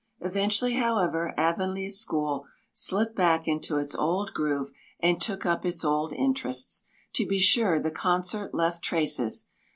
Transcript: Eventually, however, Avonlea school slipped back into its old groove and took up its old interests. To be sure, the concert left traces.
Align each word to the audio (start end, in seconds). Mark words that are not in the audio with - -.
Eventually, 0.19 0.73
however, 0.77 1.31
Avonlea 1.37 1.91
school 1.91 2.47
slipped 2.71 3.15
back 3.15 3.47
into 3.47 3.77
its 3.77 3.93
old 3.93 4.33
groove 4.33 4.71
and 4.99 5.21
took 5.21 5.45
up 5.45 5.63
its 5.63 5.85
old 5.85 6.11
interests. 6.11 6.87
To 7.13 7.27
be 7.27 7.37
sure, 7.39 7.79
the 7.79 7.91
concert 7.91 8.51
left 8.51 8.83
traces. 8.83 9.47